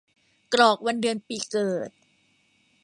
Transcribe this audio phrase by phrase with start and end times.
[0.53, 1.89] กรอกวันเดือนปีเกิด